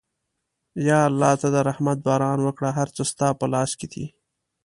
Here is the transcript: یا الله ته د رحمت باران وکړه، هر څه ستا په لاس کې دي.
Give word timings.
یا 0.87 0.99
الله 1.09 1.31
ته 1.41 1.47
د 1.55 1.57
رحمت 1.69 1.97
باران 2.07 2.39
وکړه، 2.43 2.69
هر 2.77 2.87
څه 2.95 3.01
ستا 3.11 3.27
په 3.39 3.45
لاس 3.53 3.71
کې 3.79 3.87
دي. 3.93 4.05